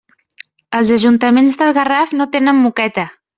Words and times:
Els 0.79 0.93
ajuntaments 0.95 1.59
del 1.61 1.75
Garraf 1.79 2.17
no 2.23 2.29
tenen 2.37 2.63
moqueta. 2.65 3.07